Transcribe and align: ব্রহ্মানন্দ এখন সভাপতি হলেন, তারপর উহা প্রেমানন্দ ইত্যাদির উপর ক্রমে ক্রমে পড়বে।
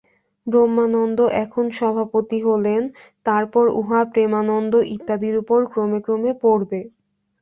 ব্রহ্মানন্দ 0.47 1.19
এখন 1.43 1.65
সভাপতি 1.79 2.37
হলেন, 2.47 2.81
তারপর 3.25 3.65
উহা 3.79 4.01
প্রেমানন্দ 4.13 4.73
ইত্যাদির 4.95 5.35
উপর 5.41 5.59
ক্রমে 5.71 5.99
ক্রমে 6.05 6.31
পড়বে। 6.43 6.79